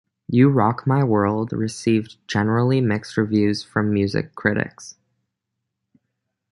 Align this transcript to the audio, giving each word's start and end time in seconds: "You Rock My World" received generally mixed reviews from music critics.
"You 0.27 0.49
Rock 0.49 0.87
My 0.87 1.03
World" 1.03 1.53
received 1.53 2.17
generally 2.27 2.81
mixed 2.81 3.17
reviews 3.17 3.61
from 3.61 3.93
music 3.93 4.33
critics. 4.33 4.95